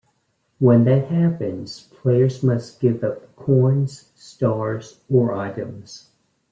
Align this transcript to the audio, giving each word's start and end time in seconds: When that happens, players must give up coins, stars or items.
When 0.57 0.85
that 0.85 1.09
happens, 1.09 1.81
players 2.01 2.41
must 2.41 2.79
give 2.79 3.03
up 3.03 3.35
coins, 3.35 4.09
stars 4.15 4.99
or 5.13 5.35
items. 5.35 6.09